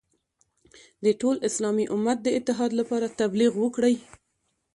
د 1.05 1.07
ټول 1.21 1.35
اسلامي 1.49 1.85
امت 1.95 2.17
د 2.23 2.27
اتحاد 2.37 2.71
لپاره 2.79 3.13
تبلیغ 3.19 3.51
وکړي. 3.63 3.95